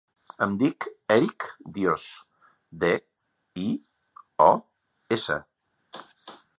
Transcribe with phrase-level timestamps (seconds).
[0.43, 1.45] Em dic Èric
[1.75, 2.07] Dios:
[2.85, 2.91] de,
[3.67, 3.69] i,
[4.49, 4.51] o,
[5.19, 5.41] essa.